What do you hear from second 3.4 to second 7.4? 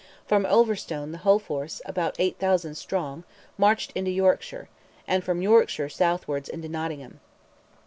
marched into Yorkshire, and from Yorkshire southwards into Nottingham.